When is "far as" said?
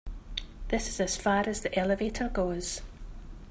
1.15-1.61